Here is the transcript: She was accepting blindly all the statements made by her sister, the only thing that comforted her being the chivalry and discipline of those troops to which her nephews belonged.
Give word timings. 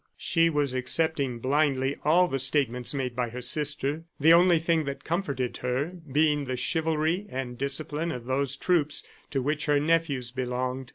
She 0.17 0.49
was 0.49 0.73
accepting 0.73 1.37
blindly 1.37 1.95
all 2.03 2.27
the 2.27 2.39
statements 2.39 2.91
made 2.91 3.15
by 3.15 3.29
her 3.29 3.41
sister, 3.43 4.03
the 4.19 4.33
only 4.33 4.57
thing 4.57 4.85
that 4.85 5.03
comforted 5.03 5.57
her 5.57 5.91
being 6.11 6.45
the 6.45 6.57
chivalry 6.57 7.27
and 7.29 7.55
discipline 7.55 8.11
of 8.11 8.25
those 8.25 8.55
troops 8.55 9.05
to 9.29 9.43
which 9.43 9.65
her 9.67 9.79
nephews 9.79 10.31
belonged. 10.31 10.89